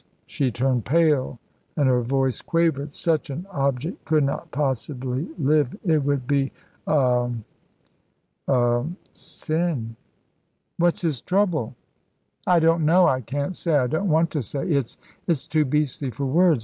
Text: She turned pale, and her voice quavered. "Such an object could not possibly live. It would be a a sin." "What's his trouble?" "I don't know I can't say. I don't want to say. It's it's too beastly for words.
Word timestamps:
She 0.25 0.49
turned 0.49 0.83
pale, 0.83 1.37
and 1.77 1.87
her 1.87 2.01
voice 2.01 2.41
quavered. 2.41 2.91
"Such 2.95 3.29
an 3.29 3.45
object 3.51 4.03
could 4.03 4.23
not 4.23 4.49
possibly 4.49 5.29
live. 5.37 5.77
It 5.85 6.03
would 6.03 6.25
be 6.25 6.51
a 6.87 7.29
a 8.47 8.85
sin." 9.13 9.95
"What's 10.77 11.03
his 11.03 11.21
trouble?" 11.21 11.75
"I 12.47 12.59
don't 12.59 12.83
know 12.83 13.07
I 13.07 13.21
can't 13.21 13.55
say. 13.55 13.75
I 13.77 13.85
don't 13.85 14.09
want 14.09 14.31
to 14.31 14.41
say. 14.41 14.67
It's 14.69 14.97
it's 15.27 15.45
too 15.45 15.65
beastly 15.65 16.09
for 16.09 16.25
words. 16.25 16.59